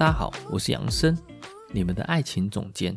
[0.00, 1.14] 大家好，我是杨生，
[1.72, 2.96] 你们的爱情总监。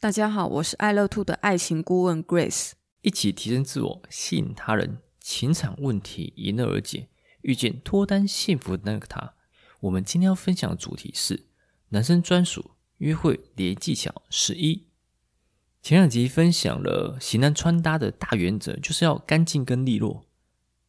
[0.00, 2.72] 大家好，我是爱乐 Two 的爱情顾问 Grace。
[3.00, 7.06] 一起提升自我，吸引他人，情场问题迎刃而解，
[7.42, 9.34] 遇见脱单幸福的那个他。
[9.82, 11.46] 我们今天要分享的主题是
[11.90, 14.88] 男生专属约会连技巧十一。
[15.80, 20.26] 前两集分享了型男穿搭的大原则，就是要干净跟利落。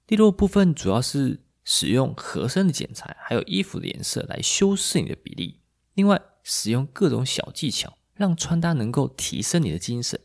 [0.08, 1.42] 利落部分主要是。
[1.64, 5.62] 使用合身的剪裁，还有衣服的颜色来修饰你的比例。
[5.94, 10.20] 另外，使用各种小技巧，让穿搭能够提升你的精神。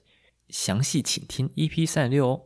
[0.48, 2.42] 详细请听 EP 三十六哦。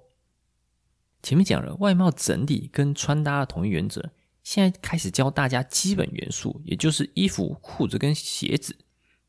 [1.23, 4.11] 前面讲了外貌整理跟穿搭的统一原则，
[4.43, 8.77] 现在开始教大家基本元素，也就是衣服、裤子跟鞋子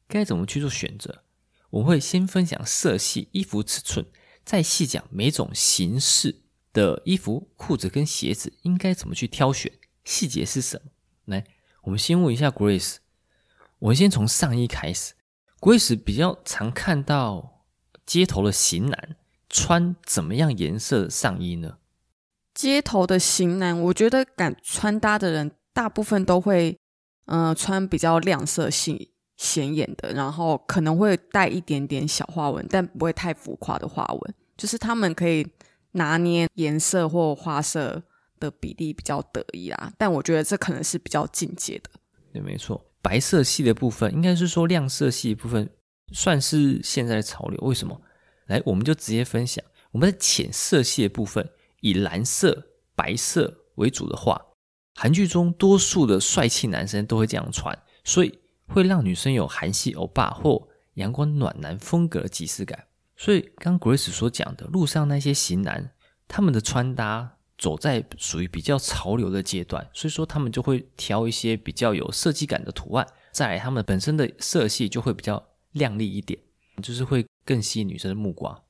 [0.07, 1.23] 该怎么去做选择。
[1.69, 4.05] 我会先分享色系、衣服尺寸，
[4.43, 6.42] 再细讲每种形式。
[6.73, 9.71] 的衣服、裤子跟鞋子应该怎么去挑选？
[10.03, 10.91] 细节是什么？
[11.25, 11.45] 来，
[11.83, 12.97] 我们先问一下 Grace。
[13.79, 15.13] 我们先从上衣开始。
[15.59, 17.61] Grace 比较常看到
[18.05, 19.15] 街头的型男
[19.49, 21.77] 穿怎么样颜色的上衣呢？
[22.53, 26.77] 街头的型男，我觉得敢穿搭的人，大部分都会，
[27.27, 35.47] 嗯、穿比较亮色系、显眼的，然后可能会带一点点小花纹，但不会太浮夸的花纹，就是他们可以。
[35.93, 38.03] 拿捏颜色或花色
[38.39, 41.89] 的比例比较得意啦，但我觉得这可能是比较进阶的。
[42.31, 45.69] 对，没错，白色系的部分应该是说亮色系部分
[46.11, 47.59] 算是现在的潮流。
[47.61, 47.99] 为什么？
[48.47, 49.63] 来，我们就直接分享。
[49.91, 51.47] 我们的浅色系的部分，
[51.81, 54.41] 以蓝色、白色为主的话，
[54.95, 62.87] 韩剧中多数的帅气男生都会这样穿，所以会让女生有韩系欧巴或阳光暖男风格的即视感。
[63.15, 65.91] 所以，刚 Grace 所讲的，路上那些型男，
[66.27, 75.41] 他们的穿搭走在属于比较潮流的阶段，所以说他们就会挑一些比较有设计感的图案，再来他们本身的色系就会比较
[75.71, 76.39] 亮丽一点，
[76.81, 78.63] 就是会更吸引女生的目光。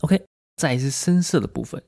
[0.00, 0.24] OK，
[0.56, 1.82] 再是深色的部分，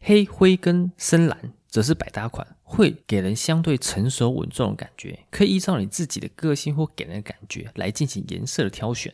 [0.00, 9.12] 黑灰跟深蓝则是百搭款，会给人相对成熟稳重的感觉，可以依照你自己的个性或给人的感觉来进行颜色的挑选。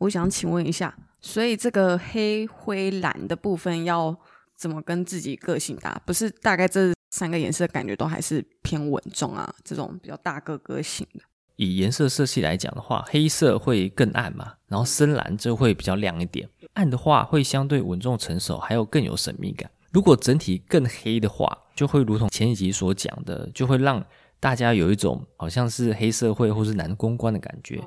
[0.00, 4.16] 诶我想请问一下，所以这个黑灰蓝的部分要
[4.56, 6.00] 怎么跟自己个性搭？
[6.06, 11.20] 不是大概这三个颜色感觉都还是偏稳重啊，这种比较大个个性的。
[11.56, 16.48] 以颜色色系来讲的话，黑色会更暗嘛，然后深蓝就会比较亮一点。
[16.72, 19.70] 暗的话会相对稳重成熟，还有更有神秘感。
[19.92, 24.02] 如果整体更黑的话，就会如同前几集所讲的，就会让
[24.38, 27.82] 大家有一种好像是黑社会或是男公关的感觉，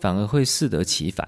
[0.00, 1.26] 反而会适得其反。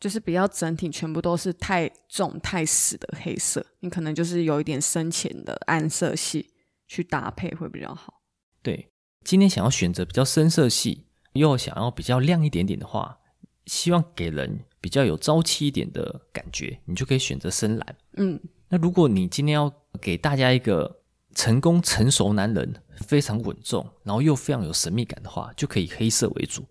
[0.00, 6.54] 就是比较整体，全部都是太重太死的黑色，你可能就是有一点深浅的暗色系
[6.86, 8.22] 去搭配会比较好。
[8.62, 8.92] 对，
[9.24, 13.18] 今天想要选择比较深色系，又想要比较亮一点点的话，
[13.66, 17.96] 希望给人比较有朝气一点的感觉，你就可以选择深蓝。
[18.18, 21.00] 嗯，那如果你今天要给大家一个
[21.34, 26.64] 成功成熟男人，非常稳重，然后又非常有神秘感的话，就可以黑色为主，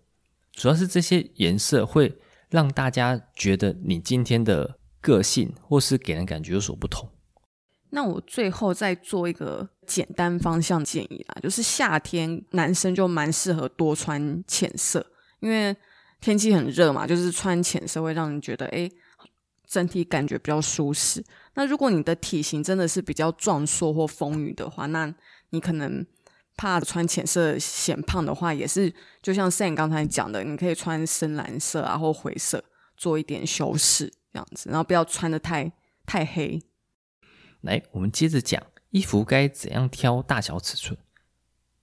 [0.52, 2.18] 主要是这些颜色会。
[2.50, 7.08] 让大家觉得你今天的个性或是给人感觉有所不同。
[7.90, 15.04] 那我最后再做一个简单方向建议啦，就是夏天男生就蛮适合多穿浅色，
[15.40, 15.74] 因为
[16.20, 18.90] 天气很热嘛，就是穿浅色会让人觉得诶，
[19.66, 21.24] 整体感觉比较舒适。
[21.54, 25.14] 那如果你的体型真的是比较壮硕或丰腴的话，那
[25.50, 26.06] 你可能。
[26.58, 28.92] 怕穿浅色显胖的话，也是
[29.22, 32.62] 就像 Sam 刚才讲的，你可以穿深蓝色啊或灰色
[32.96, 35.72] 做一点修饰，这样子，然后不要穿的太
[36.04, 36.60] 太黑。
[37.60, 38.60] 来，我们接着讲
[38.90, 40.98] 衣服该怎样挑大小尺寸。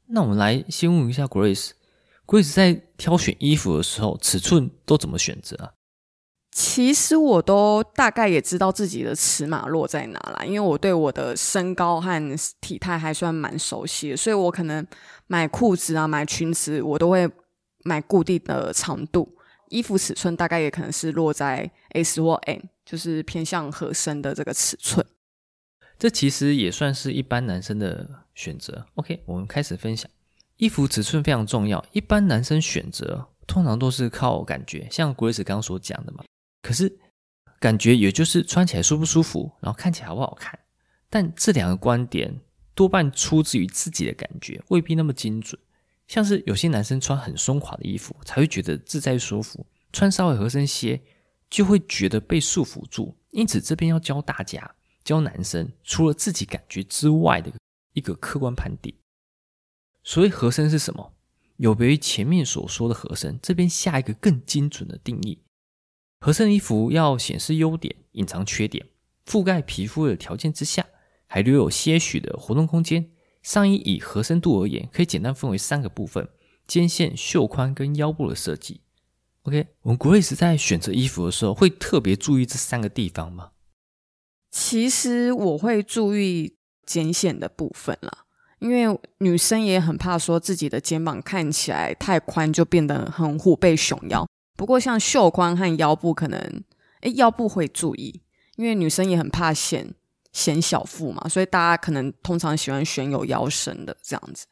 [0.07, 5.71] 那我们来先问一下 Grace，Grace 在挑选衣服的时候，尺寸都怎么选择啊？
[6.57, 14.88] 其实我都大概也知道自己的尺码落在哪啦，因为我对我的身高和体态还算蛮熟悉的，所以我可能
[15.28, 17.30] 买裤子啊、买裙子，我都会
[17.84, 19.38] 买固定的长度。
[19.68, 25.06] 衣服尺寸大概也可能是落在 S 或 M，就是偏向合身的这个尺寸。
[26.00, 28.86] 这其实也算是一般男生的选择。
[28.96, 30.10] OK，我们开始分享。
[30.56, 36.24] 衣服尺寸非常重要，一般男生选择通常都是靠感觉，像 Grace 刚刚所讲的嘛。
[36.65, 36.91] 可是
[37.59, 40.59] 感觉也就是穿起来舒不舒服，然后看起来好不好看。
[41.12, 42.41] 但这两个观点
[42.73, 45.62] 多半出自于自己的感觉，未必那么精准。
[46.07, 49.63] 像是有些男生穿很松垮的衣服才会觉得自在舒服，
[49.94, 51.00] 穿稍微合身些
[51.51, 53.15] 就会觉得被束缚住。
[53.29, 57.51] 因此这边要教大家，教男生除了自己感觉之外的
[57.94, 58.91] 一个客观判定。
[60.03, 61.13] 所谓合身是什么？
[61.57, 65.39] 有别于前面所说的合身，这边下一个更精准的定义：
[66.25, 68.88] 合身衣服要显示优点、隐藏缺点、
[69.27, 70.83] 覆盖皮肤的条件之下。
[71.27, 73.12] 还留有些许的活动空间。
[73.44, 76.27] 上衣以合身度而言，可以简单分为三个部分：
[76.66, 78.81] 肩线、袖宽跟腰部的设计。
[79.44, 83.51] OK，我们 Grace 在选择衣服的时候，会特别注意这三个地方吗？
[84.50, 86.56] 其实我会注意
[86.88, 88.25] 肩线的部分啦，
[88.57, 94.28] 因为女生也很怕说自己的肩膀看起来太宽，就变得很虎背熊腰。
[94.56, 96.63] 不过像袖宽和腰部，可能
[97.02, 98.22] 诶腰部会注意，
[98.56, 99.94] 因为女生也很怕显。
[100.36, 104.46] 显小腹嘛，所以大家可能通常喜欢选有腰身的这样子。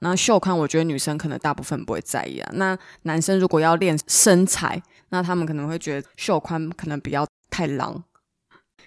[0.00, 2.50] 那袖宽，我觉得女生可能大部分不会在意啊。
[2.52, 8.04] 那男生如果要练身材，那他们可能会觉得袖宽可能比较太狼。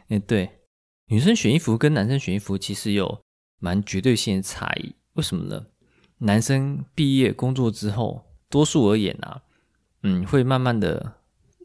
[0.10, 0.60] 哎，对，
[1.08, 3.24] 女生选衣服跟男生选衣服其实有
[3.58, 4.94] 蛮绝对性的差异。
[5.14, 5.66] 为什么呢？
[6.20, 9.42] 男生毕业工作之后，多数而言啊，
[10.06, 11.14] 嗯，会慢慢的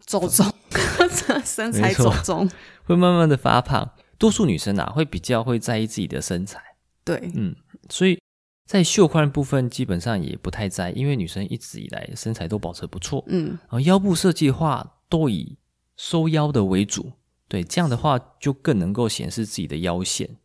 [0.07, 0.51] 走中，
[1.45, 2.51] 身材走中，
[2.85, 3.93] 会慢慢的发胖。
[4.17, 6.61] 多数女生啊，会比较会在意自己的身材，
[7.05, 7.55] 对，嗯，
[7.89, 8.19] 所以
[8.67, 15.57] 在袖宽的部分基本上也不太在意，因为女生一直以来身材都保持不错，嗯，然后腰部设计的话都以
[15.97, 17.13] 收腰的为主，
[17.49, 20.37] 对，这样的话就更能够显示自己的腰线，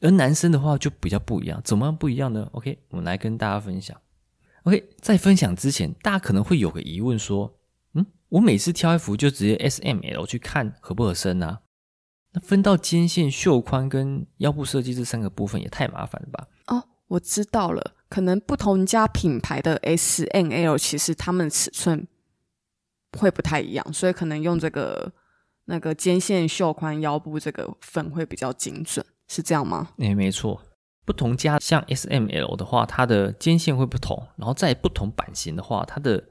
[0.00, 3.98] 而男生的话就比较不一样，怎么样不一样呢？OK，我们来跟大家分享。
[4.64, 7.54] OK，在分享之前，大家可能会有个疑问说，
[7.92, 11.60] 嗯，我每次挑衣服就直接 S M L 去看合不合身啊？
[12.32, 16.48] 那分到肩线、袖宽跟腰部设计这三个部分也太麻烦了吧？
[16.66, 22.08] 哦，我知道了，可能不同家品牌的 S、M、L 其实它们尺寸
[23.18, 25.12] 会不太一样，所以可能用这个
[25.66, 29.90] 那个肩线、袖宽、腰部这个分会比较精准，是这样吗？
[29.98, 30.60] 诶，没错，
[31.04, 36.22] 不同家像 S、M、L 的话，它的肩线会不同，然后在不同版型的话，它的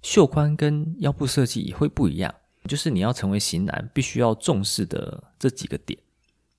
[0.00, 2.34] 袖宽跟腰部设计也会不一样。
[2.68, 5.98] 就是你要成为型男，必须要重视的这几个点。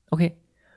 [0.09, 0.35] OK，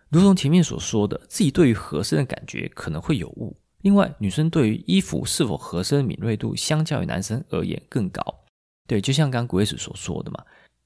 [0.08, 3.56] 如同前面所说的，自己对于合身的感觉可能会有误。
[3.82, 8.22] 另外，女生对于衣服是否合身的敏锐度，相较于男生而言更高。
[8.86, 10.44] 对，就像刚刚 Grace 所说的嘛，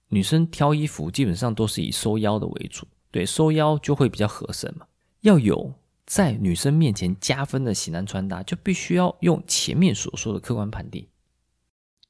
[0.09, 2.87] 女生挑衣服基本上都是以收腰的为主。
[3.11, 4.87] 对，收腰就会比较合身嘛。
[5.21, 5.71] 要有
[6.11, 11.07] 在女生面前加分的型男穿搭，就必须要用前面所说的客观判定。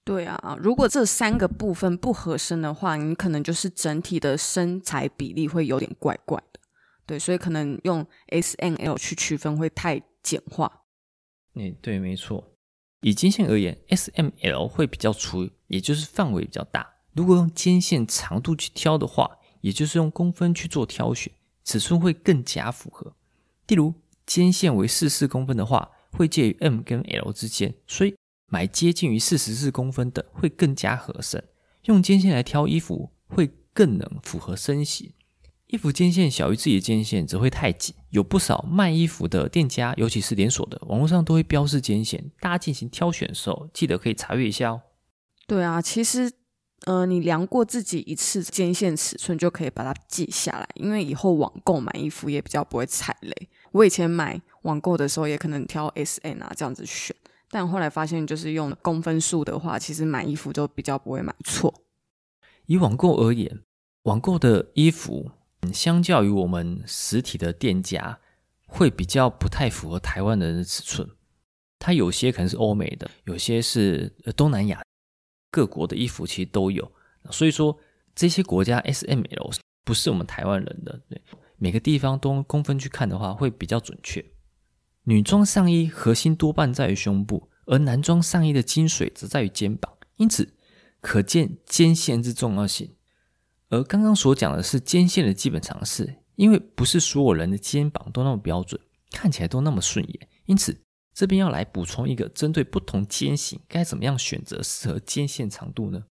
[0.05, 6.61] 对啊，如果这三个部分不合身的话，你可能就是整体的身材比例会有点怪怪的。
[7.05, 10.85] 对，所以可能用 S、M、L 去区分会太简化。
[11.57, 12.57] 诶，对，没错。
[13.03, 16.89] 以肩线而言，S、M、L 会比较粗，也就是范围比较大。
[17.13, 21.31] 如果用肩线长度去挑的话，也就是用公分去做挑选，
[21.65, 23.15] 尺寸会更加符合。
[23.71, 23.95] 例如，
[24.27, 28.15] 肩线为四四公分的话，会介于 M 跟 L 之间，所以。
[28.53, 31.41] 买接近于四十四公分的会更加合身，
[31.85, 35.13] 用肩线来挑衣服会更能符合身形。
[35.69, 44.83] 衣服肩线小于自己的肩线则会太紧，有不少卖衣服的店家，尤其是连锁的，网络上都会标示肩线，大家进行挑选的时候记得可以查阅一下哦。
[45.47, 46.33] 对啊，其实
[46.87, 53.49] 呃，你量过自己一次肩线尺寸就可以把它记下来，因为以后网购买衣服也比较不会踩雷。
[53.73, 57.15] 我以前买网购的时候也可能挑 S、M 啊这样子选。
[57.53, 61.83] 但后来发现，就是用公分数的话，其实买衣服就比较不会买错。
[62.67, 63.61] 以网购而言，
[64.05, 65.33] 网购的衣服，
[65.73, 68.21] 相较于我们实体的店家，
[68.67, 71.09] 会比较不太符合台湾人的尺寸。
[71.81, 74.81] 它有些可能是欧美的，有些是东南亚
[75.51, 76.93] 各国的衣服，其实都有。
[77.31, 77.77] 所以说，
[78.15, 79.51] 这些国家 S、M、L
[79.85, 81.01] 不是我们台湾人的。
[81.09, 81.21] 对，
[81.61, 84.25] 每个地方都公分去看的话，会比较准确。
[85.05, 90.55] 女装上衣核心多半在于胸部，而男装上衣的精髓则在于肩膀，因此
[91.03, 92.97] 可见肩线之重要性。
[93.69, 100.81] 而刚刚所讲的是肩线的基本常识，因为不是所有人的肩膀都那么标准，看起来都那么顺眼，因此
[101.13, 106.05] 这边要来补充一个针对不同肩型该怎么样选择适合肩线长度呢？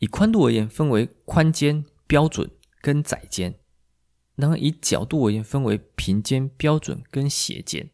[0.00, 2.50] 以宽度而言，分为宽肩、标准
[2.82, 3.52] 跟窄肩；
[4.36, 7.90] 然后以角度而言，分为平肩、标准跟斜肩。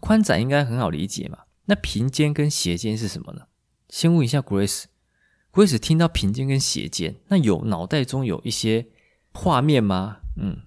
[0.00, 1.40] 宽窄应该很好理解嘛。
[1.66, 3.42] 那平肩跟斜肩是什么呢？
[3.88, 8.86] 先问一下 Grace，Grace 听到平肩跟斜肩，那有脑袋中有一些
[9.32, 10.18] 画面吗？
[10.40, 10.62] 嗯，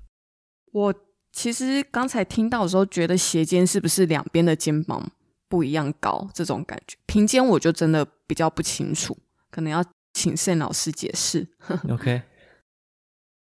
[0.71, 0.93] 我
[1.31, 5.11] 其实刚才听到的时候，觉得斜肩是不是两边的肩膀
[5.47, 6.97] 不一样高这种感觉？
[7.05, 9.17] 平肩我就真的比较不清楚，
[9.49, 11.47] 可能要请 Sam 老师解释。
[11.89, 12.21] OK，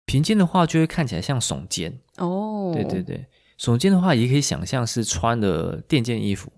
[0.08, 2.00] 平肩的话就会看起来像耸肩。
[2.18, 2.72] 哦。
[2.74, 3.28] 对对对，
[3.60, 6.52] 耸肩的话也可以想象是穿的垫肩衣服。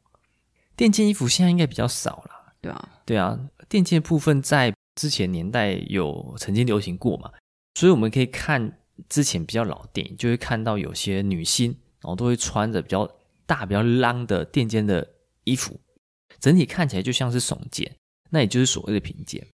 [0.77, 3.37] 垫肩衣服现在应该比较少了，对啊，对啊，
[3.67, 7.29] 垫肩部分在之前年代有曾经流行过嘛，
[7.73, 8.79] 所以我们可以看
[9.09, 13.05] 之前比较老电影，就会看到有些女星，然后都会穿着比较
[13.45, 15.05] 大、比较浪的垫肩的
[15.43, 15.77] 衣服，
[16.39, 17.93] 整体看起来就像是耸肩，
[18.29, 19.45] 那也就是所谓的平肩。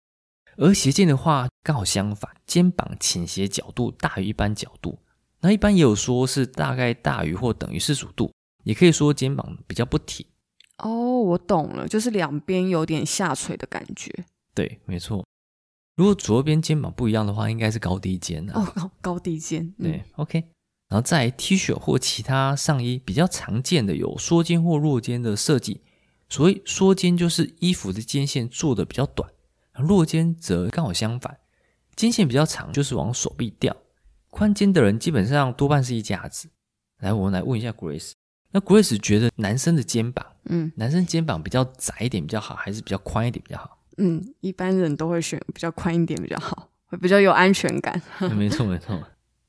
[0.56, 4.98] 而斜肩的话，刚好相反，肩膀倾斜角度大于一般角度，
[5.40, 8.32] 那一般也有说是大概大于或等于四十五度，
[8.62, 10.24] 也可以说肩膀比较不挺。
[10.78, 14.12] 哦，我懂了，就是两边有点下垂的感觉。
[14.54, 15.24] 对，没错。
[15.96, 18.60] 如果左边肩膀不一样的话，应该是高低肩啊。
[18.60, 19.72] 哦，高高低肩。
[19.80, 20.40] 对，嗯，OK。
[20.88, 25.80] 然后在 T 恤或其他上衣比较常见的有缩肩或落肩的设计。
[26.28, 29.28] 所谓缩肩，就是衣服的肩线做的比较短；
[29.82, 31.38] 落肩则刚好相反，
[31.96, 33.76] 肩线比较长，就是往手臂掉。
[34.30, 36.48] 宽肩的人基本上多半是一架子。
[36.98, 38.12] 来，我们来问一下 Grace。
[38.50, 43.78] 那 Grace 觉得男生的肩膀，嗯，男生肩膀比较窄一点比较好，还是比较宽一点比较好？
[43.96, 48.00] 嗯，一般人都会选比较宽一点比较好，会比较有安全感。
[48.36, 49.00] 没错没错，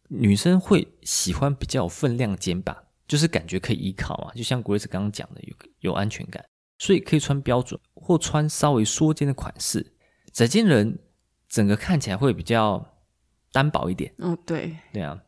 [0.08, 2.76] 女生会喜欢比较有分量的肩膀，
[3.08, 6.44] 就是感觉可以依靠嘛，就像 Grace 刚刚讲的，有有安全感，
[6.80, 9.86] 所以可以穿标准或穿稍微缩肩的款式。
[10.36, 11.00] 窄肩人
[11.48, 13.00] 整个看起来会比较
[13.54, 14.14] 单薄一点。
[14.18, 15.24] 哦，对，对啊。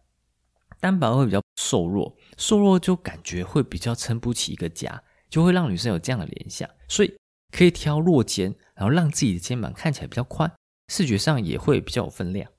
[0.82, 7.18] 单薄会比较瘦弱，瘦弱就感觉会比较撑不起一个家，就会让女生有这样的联想，所以
[7.54, 10.52] 可以挑弱肩，然后让自己的肩膀看起来比较宽，
[10.90, 12.52] 视觉上也会比较有分量。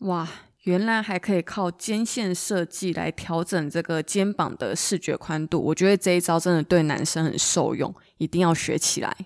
[0.00, 0.28] 哇，
[0.64, 9.16] 原来还可以靠肩线设计来调整这个肩膀的视觉宽度，我觉得这一招真的对男生很受用，一定要学起来。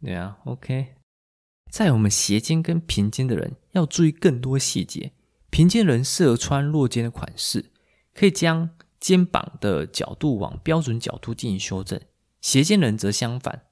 [0.00, 0.94] 对啊，OK，
[1.74, 5.10] 在我们斜肩跟平肩的人要注意更多细节。
[5.50, 7.72] 平肩人适合穿落肩的款式，
[8.14, 12.00] 可以将肩膀的角度往标准角度进行修正。
[12.40, 13.62] 斜肩人则相反，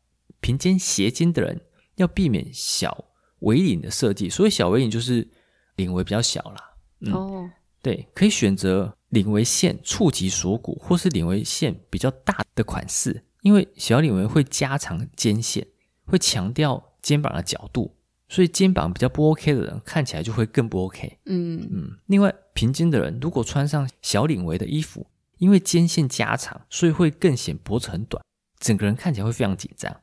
[0.40, 1.60] 平肩斜肩的人
[1.94, 3.04] 要避免小
[3.38, 4.28] V 领的设计。
[4.28, 5.30] 所以小 V 领就是
[5.76, 6.74] 领围比较小啦。
[7.02, 15.64] 嗯、哦，对，可以选择领围线触及锁骨，或是领围线比较大的款式，因为小领围会加长肩线，
[16.04, 17.96] 会强调肩膀的角度。
[18.28, 21.18] 所以肩膀比较不 OK 的人看起来就会更不 OK。
[21.26, 21.98] 嗯嗯。
[22.06, 25.06] 另外，平肩的人如果穿上小领围的衣服，
[25.36, 28.24] 因为肩线加长，所以会更显脖子很短，
[28.58, 29.94] 整个人看起来会非常紧张。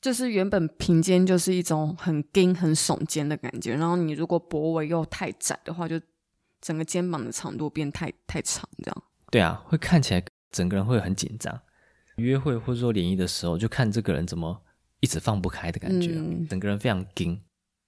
[0.00, 6.00] 就是原本平肩就是一种很紧、很耸肩的感觉，然后你如果脖围又太窄的话，就
[6.60, 9.02] 整个肩膀的长度变太太长，这样。
[9.32, 11.60] 对啊，会看起来整个人会很紧张。
[12.18, 14.62] 约会或者说联谊的时候，就看这个人怎么
[15.00, 17.40] 一直放不开的感觉，嗯、整个人非常紧。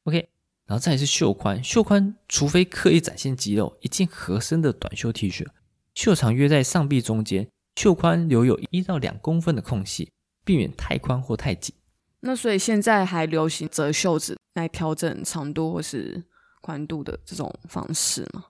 [0.04, 0.28] OK，
[0.66, 5.46] 然后再来是袖宽，袖宽除非刻意展现肌肉，一件合身的短袖 T 恤，
[5.94, 10.10] 袖长约在上臂中间，袖宽留有一到两公分的空隙，
[10.44, 11.74] 避免太宽或太紧。
[12.20, 16.22] 那所以现在还流行折袖子来调整长度或是
[16.60, 18.44] 宽度的这种方式吗？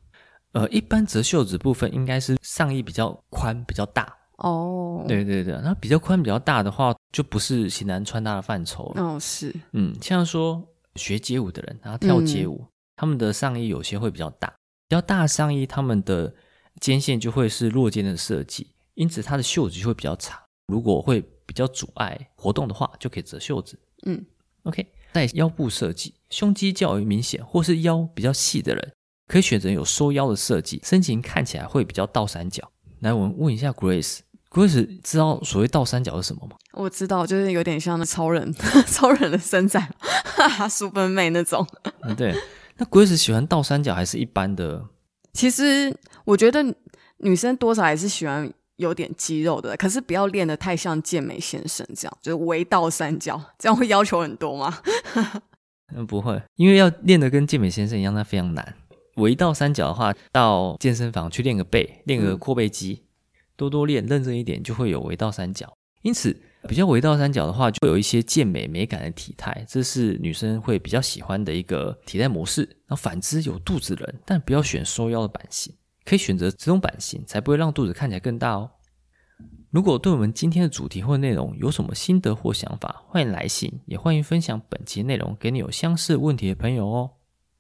[0.53, 5.05] 呃，一般折袖子部分应该是上衣比较宽比较大哦。
[5.07, 9.03] 对对对，那比较宽比较大的话，就不是型男穿搭的范畴了。
[9.03, 10.67] 哦，是，嗯，像说。
[10.97, 14.49] 学街舞的人，然后跳街舞，嗯、他们的上衣有些会比较大，
[14.89, 16.35] 比较大的上衣，他们的
[16.81, 20.41] 肩线就会是落肩的设计，因此它的袖子就会比较长。
[20.67, 23.79] 如果会比较阻碍活动的话，就可以折袖子。
[24.07, 24.27] 嗯
[24.65, 28.93] ，OK，在腰部设计，胸肌较为明显或是腰比较细的人，
[29.29, 32.69] 可以选择有收腰的设计，身形看起来会比较倒三角。
[32.99, 34.19] 来，我们问一下 Grace。
[34.51, 36.57] Grace 知道所谓倒三角是什么吗？
[36.73, 38.53] 我知道，就是有点像那超人，
[38.89, 39.81] 超人的身材，
[40.25, 41.67] 哈哈，Superman 那种。
[42.03, 42.35] 嗯，对。
[42.77, 44.85] 那 Grace 喜欢倒三角还是一般的？
[45.33, 46.65] 其实我觉得
[47.19, 54.79] 女生多少还是喜欢有点肌肉的，可是不要练得太像健美先生这样，就是微倒三角， 这样会要求很多吗？
[55.95, 58.75] 嗯，不会，因为要练得跟健美先生一样，那非常难。
[59.17, 63.03] 围倒三角的话，到健身房去练个背，练个阔背肌。
[63.59, 65.71] 多多练，认真一点，就会有微倒三角。
[66.03, 66.35] 因此，
[66.69, 72.69] 比较微倒三角的话，就会有一些健美美感的体态，这是女生会比较喜欢的一个体态模式。
[72.87, 75.75] 那反之，有肚子的人，但不要选收腰的版型，
[76.05, 78.71] 可以选择这种版型，才不会让肚子看起来更大哦。
[79.71, 87.11] 如果对我们今天的主题或内容有什么心得或想法，欢迎来信，也欢迎分享本期内容给你有相似问题的朋友哦。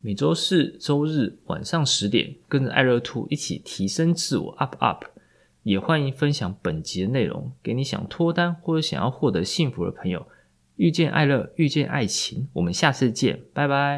[0.00, 5.04] 每周四、周日晚上十点，跟着爱乐兔一起提升自我，up up。
[5.68, 10.26] 也欢迎分享本集的内容给你想脱单或者想要获得幸福的朋友。
[10.76, 13.96] 遇见爱乐，遇见爱情，我们下次见，拜拜。